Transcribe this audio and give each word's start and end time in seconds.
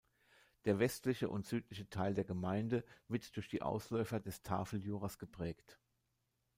Der 0.65 0.79
westliche 0.79 1.29
und 1.29 1.45
südliche 1.45 1.87
Teil 1.87 2.15
der 2.15 2.23
Gemeinde 2.23 2.83
wird 3.07 3.35
durch 3.35 3.49
die 3.49 3.61
Ausläufer 3.61 4.19
des 4.19 4.41
Tafeljuras 4.41 5.19
geprägt. 5.19 5.77